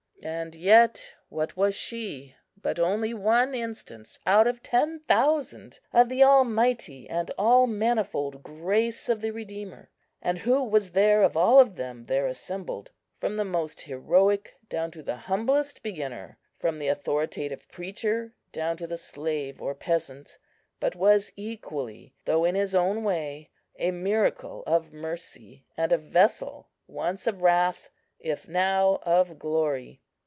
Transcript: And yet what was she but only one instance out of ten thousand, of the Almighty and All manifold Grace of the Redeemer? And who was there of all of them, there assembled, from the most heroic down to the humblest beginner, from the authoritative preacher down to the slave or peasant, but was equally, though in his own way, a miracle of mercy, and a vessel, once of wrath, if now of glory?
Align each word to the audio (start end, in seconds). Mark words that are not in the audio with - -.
And 0.23 0.53
yet 0.53 1.15
what 1.29 1.57
was 1.57 1.73
she 1.73 2.35
but 2.55 2.77
only 2.77 3.11
one 3.11 3.55
instance 3.55 4.19
out 4.27 4.45
of 4.45 4.61
ten 4.61 4.99
thousand, 5.07 5.79
of 5.91 6.09
the 6.09 6.23
Almighty 6.23 7.09
and 7.09 7.31
All 7.39 7.65
manifold 7.65 8.43
Grace 8.43 9.09
of 9.09 9.21
the 9.21 9.31
Redeemer? 9.31 9.89
And 10.21 10.37
who 10.37 10.63
was 10.63 10.91
there 10.91 11.23
of 11.23 11.35
all 11.35 11.59
of 11.59 11.75
them, 11.75 12.03
there 12.03 12.27
assembled, 12.27 12.91
from 13.17 13.33
the 13.35 13.43
most 13.45 13.81
heroic 13.81 14.57
down 14.69 14.91
to 14.91 15.01
the 15.01 15.15
humblest 15.15 15.81
beginner, 15.81 16.37
from 16.55 16.77
the 16.77 16.87
authoritative 16.87 17.67
preacher 17.69 18.35
down 18.51 18.77
to 18.77 18.85
the 18.85 18.97
slave 18.97 19.59
or 19.59 19.73
peasant, 19.73 20.37
but 20.79 20.95
was 20.95 21.31
equally, 21.35 22.13
though 22.25 22.45
in 22.45 22.53
his 22.53 22.75
own 22.75 23.03
way, 23.03 23.49
a 23.79 23.89
miracle 23.89 24.63
of 24.67 24.93
mercy, 24.93 25.65
and 25.75 25.91
a 25.91 25.97
vessel, 25.97 26.69
once 26.85 27.25
of 27.25 27.41
wrath, 27.41 27.89
if 28.19 28.47
now 28.47 28.99
of 29.01 29.39
glory? 29.39 29.99